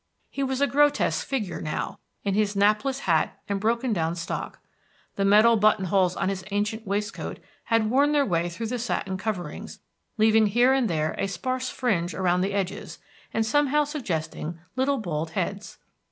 [0.31, 4.57] He was a grotesque figure now, in his napless hat and broken down stock.
[5.15, 9.15] The metal button holes on his ancient waistcoat had worn their way through the satin
[9.15, 9.77] coverings,
[10.17, 12.97] leaving here and there a sparse fringe around the edges,
[13.31, 15.77] and somehow suggesting little bald heads.